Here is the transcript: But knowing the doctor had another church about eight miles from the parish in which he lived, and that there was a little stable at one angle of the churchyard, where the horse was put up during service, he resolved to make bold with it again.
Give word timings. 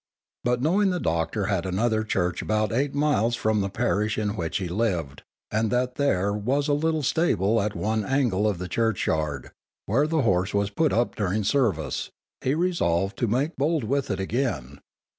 But 0.43 0.63
knowing 0.63 0.89
the 0.89 0.99
doctor 0.99 1.45
had 1.45 1.63
another 1.63 2.03
church 2.03 2.41
about 2.41 2.71
eight 2.73 2.95
miles 2.95 3.35
from 3.35 3.61
the 3.61 3.69
parish 3.69 4.17
in 4.17 4.35
which 4.35 4.57
he 4.57 4.67
lived, 4.67 5.21
and 5.51 5.69
that 5.69 5.93
there 5.93 6.33
was 6.33 6.67
a 6.67 6.73
little 6.73 7.03
stable 7.03 7.61
at 7.61 7.75
one 7.75 8.03
angle 8.03 8.47
of 8.47 8.57
the 8.57 8.67
churchyard, 8.67 9.51
where 9.85 10.07
the 10.07 10.23
horse 10.23 10.55
was 10.55 10.71
put 10.71 10.91
up 10.91 11.13
during 11.13 11.43
service, 11.43 12.09
he 12.43 12.55
resolved 12.55 13.15
to 13.17 13.27
make 13.27 13.55
bold 13.57 13.83
with 13.83 14.09
it 14.09 14.19
again. 14.19 14.79